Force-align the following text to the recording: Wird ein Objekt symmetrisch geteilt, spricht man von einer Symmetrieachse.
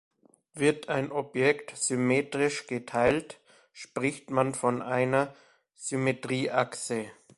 Wird 0.55 0.89
ein 0.89 1.11
Objekt 1.11 1.77
symmetrisch 1.77 2.65
geteilt, 2.65 3.39
spricht 3.71 4.31
man 4.31 4.55
von 4.55 4.81
einer 4.81 5.31
Symmetrieachse. 5.75 7.11